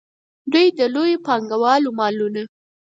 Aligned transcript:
دوی 0.51 0.67
د 0.77 0.79
لویو 0.93 1.23
پانګوالو 1.27 1.89
مالونه. 1.99 2.41